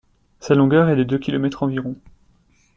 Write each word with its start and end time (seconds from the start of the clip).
Sa 0.39 0.55
longueur 0.55 0.89
est 0.89 0.95
de 0.95 1.03
deux 1.03 1.19
kilomètres 1.19 1.61
environ. 1.61 1.95